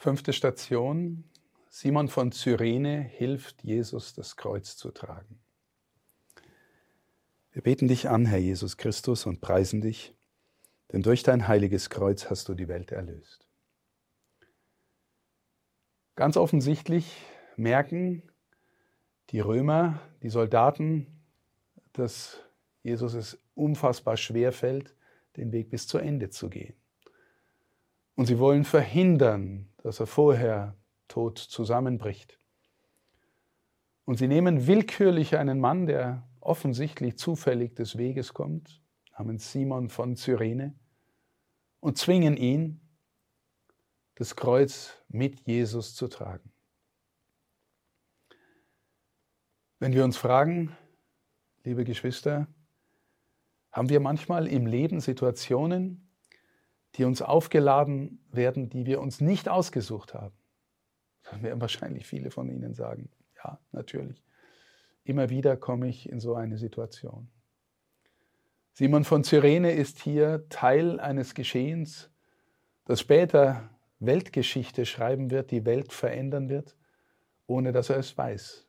[0.00, 1.24] Fünfte Station.
[1.68, 5.38] Simon von Cyrene hilft Jesus, das Kreuz zu tragen.
[7.52, 10.14] Wir beten dich an, Herr Jesus Christus, und preisen dich,
[10.90, 13.46] denn durch dein heiliges Kreuz hast du die Welt erlöst.
[16.16, 17.20] Ganz offensichtlich
[17.56, 18.22] merken
[19.28, 21.08] die Römer, die Soldaten,
[21.92, 22.40] dass
[22.82, 24.96] Jesus es unfassbar schwer fällt,
[25.36, 26.80] den Weg bis zu Ende zu gehen.
[28.20, 30.76] Und sie wollen verhindern, dass er vorher
[31.08, 32.38] tot zusammenbricht.
[34.04, 38.82] Und sie nehmen willkürlich einen Mann, der offensichtlich zufällig des Weges kommt,
[39.16, 40.74] namens Simon von Cyrene,
[41.80, 42.82] und zwingen ihn,
[44.16, 46.52] das Kreuz mit Jesus zu tragen.
[49.78, 50.76] Wenn wir uns fragen,
[51.64, 52.48] liebe Geschwister,
[53.72, 56.09] haben wir manchmal im Leben Situationen,
[56.96, 60.34] die uns aufgeladen werden, die wir uns nicht ausgesucht haben.
[61.30, 63.10] Dann werden wahrscheinlich viele von Ihnen sagen,
[63.42, 64.22] ja, natürlich.
[65.04, 67.28] Immer wieder komme ich in so eine Situation.
[68.72, 72.10] Simon von Cyrene ist hier Teil eines Geschehens,
[72.84, 76.76] das später Weltgeschichte schreiben wird, die Welt verändern wird,
[77.46, 78.66] ohne dass er es weiß.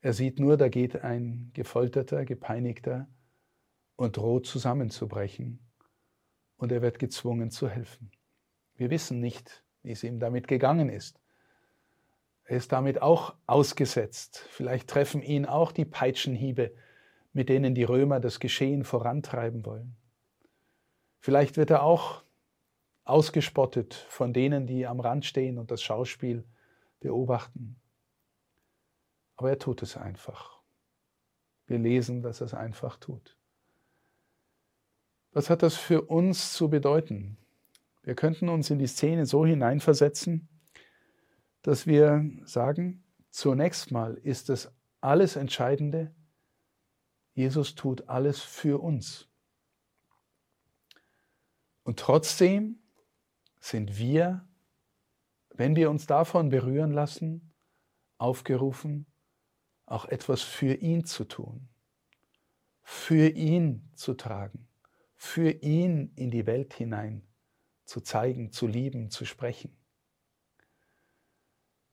[0.00, 3.08] Er sieht nur, da geht ein gefolterter, gepeinigter
[3.96, 5.60] und droht zusammenzubrechen
[6.56, 8.10] und er wird gezwungen zu helfen.
[8.76, 11.20] Wir wissen nicht, wie es ihm damit gegangen ist.
[12.44, 14.46] Er ist damit auch ausgesetzt.
[14.50, 16.72] Vielleicht treffen ihn auch die Peitschenhiebe,
[17.32, 19.96] mit denen die Römer das Geschehen vorantreiben wollen.
[21.18, 22.22] Vielleicht wird er auch
[23.04, 26.44] ausgespottet von denen, die am Rand stehen und das Schauspiel
[27.00, 27.76] beobachten.
[29.36, 30.60] Aber er tut es einfach.
[31.66, 33.36] Wir lesen, dass er es einfach tut.
[35.36, 37.36] Was hat das für uns zu bedeuten?
[38.02, 40.48] Wir könnten uns in die Szene so hineinversetzen,
[41.60, 46.14] dass wir sagen, zunächst mal ist das alles Entscheidende,
[47.34, 49.28] Jesus tut alles für uns.
[51.82, 52.78] Und trotzdem
[53.60, 54.48] sind wir,
[55.50, 57.52] wenn wir uns davon berühren lassen,
[58.16, 59.04] aufgerufen,
[59.84, 61.68] auch etwas für ihn zu tun,
[62.82, 64.66] für ihn zu tragen
[65.16, 67.22] für ihn in die Welt hinein
[67.84, 69.76] zu zeigen, zu lieben, zu sprechen.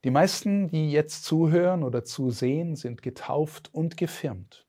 [0.04, 4.68] Die meisten, die jetzt zuhören oder zusehen, sind getauft und gefirmt.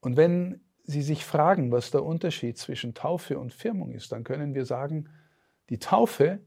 [0.00, 4.54] Und wenn Sie sich fragen, was der Unterschied zwischen Taufe und Firmung ist, dann können
[4.54, 5.08] wir sagen,
[5.70, 6.40] die Taufe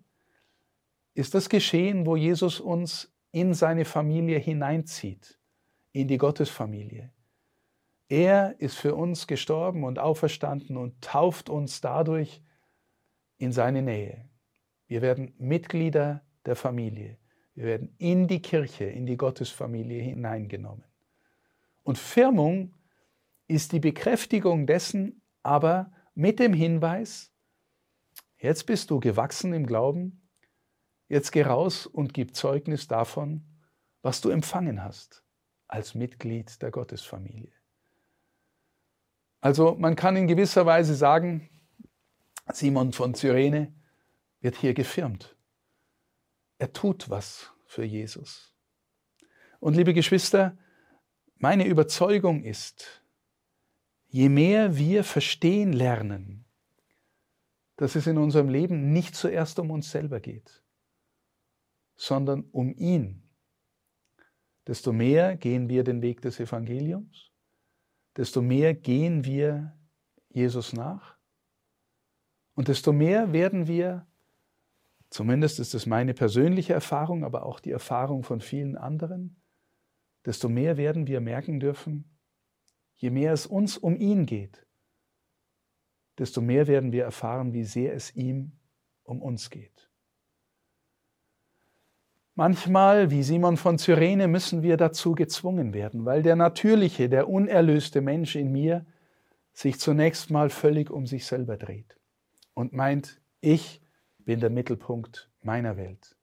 [1.13, 5.39] ist das Geschehen, wo Jesus uns in seine Familie hineinzieht,
[5.93, 7.13] in die Gottesfamilie.
[8.07, 12.43] Er ist für uns gestorben und auferstanden und tauft uns dadurch
[13.37, 14.29] in seine Nähe.
[14.87, 17.17] Wir werden Mitglieder der Familie.
[17.55, 20.85] Wir werden in die Kirche, in die Gottesfamilie hineingenommen.
[21.83, 22.75] Und Firmung
[23.47, 27.33] ist die Bekräftigung dessen, aber mit dem Hinweis,
[28.37, 30.29] jetzt bist du gewachsen im Glauben,
[31.07, 33.45] jetzt geh raus und gib Zeugnis davon,
[34.01, 35.23] was du empfangen hast
[35.67, 37.54] als Mitglied der Gottesfamilie.
[39.45, 41.47] Also man kann in gewisser Weise sagen,
[42.51, 43.71] Simon von Cyrene
[44.41, 45.35] wird hier gefirmt.
[46.57, 48.55] Er tut was für Jesus.
[49.59, 50.57] Und liebe Geschwister,
[51.35, 53.03] meine Überzeugung ist,
[54.07, 56.45] je mehr wir verstehen lernen,
[57.75, 60.63] dass es in unserem Leben nicht zuerst um uns selber geht,
[61.95, 63.29] sondern um ihn,
[64.65, 67.34] desto mehr gehen wir den Weg des Evangeliums
[68.17, 69.77] desto mehr gehen wir
[70.29, 71.17] Jesus nach
[72.55, 74.07] und desto mehr werden wir,
[75.09, 79.41] zumindest ist es meine persönliche Erfahrung, aber auch die Erfahrung von vielen anderen,
[80.25, 82.17] desto mehr werden wir merken dürfen,
[82.95, 84.65] je mehr es uns um ihn geht,
[86.17, 88.53] desto mehr werden wir erfahren, wie sehr es ihm
[89.03, 89.89] um uns geht.
[92.37, 98.01] Manchmal, wie Simon von Cyrene, müssen wir dazu gezwungen werden, weil der natürliche, der unerlöste
[98.01, 98.85] Mensch in mir
[99.53, 101.97] sich zunächst mal völlig um sich selber dreht
[102.53, 103.81] und meint, ich
[104.19, 106.17] bin der Mittelpunkt meiner Welt.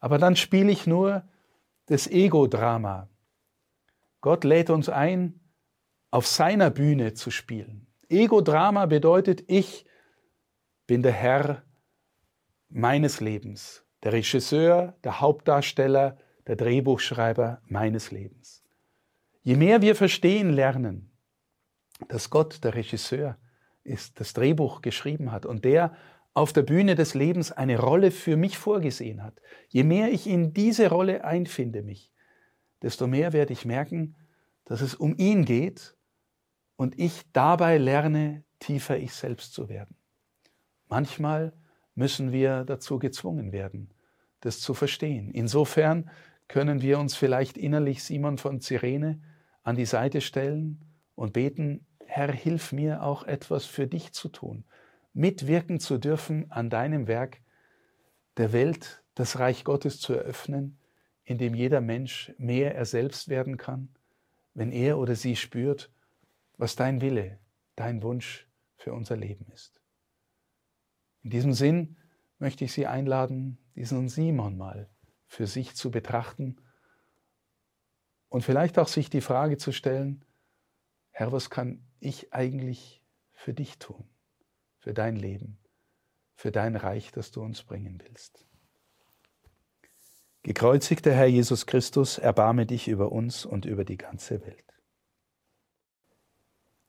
[0.00, 1.22] Aber dann spiele ich nur
[1.84, 3.10] das Ego-Drama.
[4.22, 5.38] Gott lädt uns ein,
[6.10, 7.86] auf seiner Bühne zu spielen.
[8.08, 9.84] Ego-Drama bedeutet, ich
[10.86, 11.62] bin der Herr
[12.70, 16.16] meines Lebens der Regisseur, der Hauptdarsteller,
[16.46, 18.62] der Drehbuchschreiber meines Lebens.
[19.42, 21.10] Je mehr wir verstehen lernen,
[22.08, 23.36] dass Gott der Regisseur
[23.84, 25.94] ist, das Drehbuch geschrieben hat und der
[26.34, 30.54] auf der Bühne des Lebens eine Rolle für mich vorgesehen hat, je mehr ich in
[30.54, 32.12] diese Rolle einfinde mich,
[32.80, 34.16] desto mehr werde ich merken,
[34.64, 35.94] dass es um ihn geht
[36.76, 39.96] und ich dabei lerne, tiefer ich selbst zu werden.
[40.88, 41.52] Manchmal
[41.94, 43.90] müssen wir dazu gezwungen werden,
[44.40, 45.30] das zu verstehen.
[45.30, 46.10] Insofern
[46.48, 49.20] können wir uns vielleicht innerlich Simon von Cyrene
[49.62, 50.84] an die Seite stellen
[51.14, 54.64] und beten, Herr, hilf mir auch etwas für dich zu tun,
[55.14, 57.40] mitwirken zu dürfen an deinem Werk,
[58.36, 60.78] der Welt das Reich Gottes zu eröffnen,
[61.24, 63.88] in dem jeder Mensch mehr er selbst werden kann,
[64.54, 65.90] wenn er oder sie spürt,
[66.56, 67.38] was dein Wille,
[67.76, 69.81] dein Wunsch für unser Leben ist.
[71.22, 71.96] In diesem Sinn
[72.38, 74.90] möchte ich Sie einladen, diesen Simon mal
[75.26, 76.56] für sich zu betrachten
[78.28, 80.24] und vielleicht auch sich die Frage zu stellen,
[81.10, 83.02] Herr, was kann ich eigentlich
[83.32, 84.08] für dich tun,
[84.78, 85.58] für dein Leben,
[86.34, 88.46] für dein Reich, das du uns bringen willst.
[90.42, 94.64] Gekreuzigter Herr Jesus Christus, erbarme dich über uns und über die ganze Welt.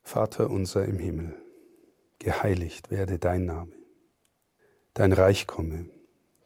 [0.02, 1.40] Vater unser im Himmel,
[2.20, 3.83] geheiligt werde dein Name,
[4.94, 5.90] dein Reich komme,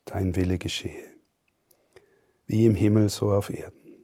[0.06, 1.14] dein Wille geschehe,
[2.46, 4.04] wie im Himmel so auf Erden.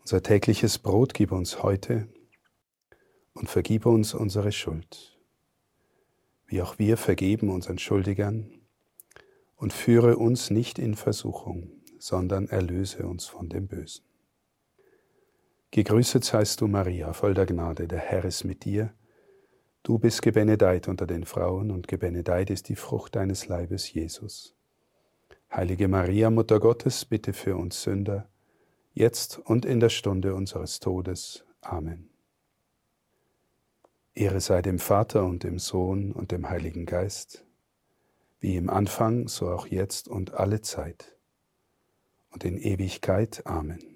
[0.00, 2.08] Unser tägliches Brot gib uns heute
[3.34, 5.18] und vergib uns unsere Schuld,
[6.46, 8.50] wie auch wir vergeben unseren Schuldigern
[9.56, 14.04] und führe uns nicht in Versuchung, sondern erlöse uns von dem Bösen.
[15.70, 18.94] Gegrüßet seist du, Maria, voll der Gnade, der Herr ist mit dir.
[19.86, 24.56] Du bist gebenedeit unter den Frauen und gebenedeit ist die Frucht deines Leibes, Jesus.
[25.48, 28.28] Heilige Maria, Mutter Gottes, bitte für uns Sünder,
[28.94, 31.44] jetzt und in der Stunde unseres Todes.
[31.60, 32.10] Amen.
[34.12, 37.44] Ehre sei dem Vater und dem Sohn und dem Heiligen Geist
[38.40, 41.16] wie im Anfang, so auch jetzt und alle Zeit
[42.30, 43.46] und in Ewigkeit.
[43.46, 43.95] Amen.